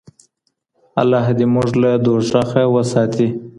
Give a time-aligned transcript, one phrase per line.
[1.01, 3.27] الله دې موږ له دوزخ وساتي.